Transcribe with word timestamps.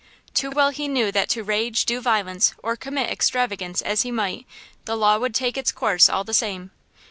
Too 0.33 0.49
well 0.49 0.71
he 0.71 0.87
knew 0.87 1.11
that 1.11 1.29
to 1.29 1.43
rage, 1.43 1.85
do 1.85 2.01
violence, 2.01 2.55
or 2.63 2.75
commit 2.75 3.11
extravagance 3.11 3.83
as 3.83 4.01
he 4.01 4.09
might, 4.09 4.47
the 4.85 4.97
law 4.97 5.19
would 5.19 5.35
take 5.35 5.57
its 5.59 5.71
course 5.71 6.09
all 6.09 6.23
the 6.23 6.33
same. 6.33 6.71